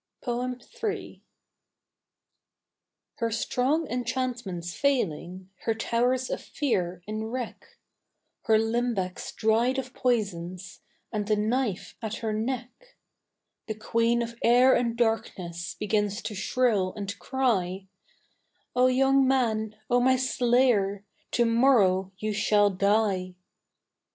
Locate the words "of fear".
6.31-7.03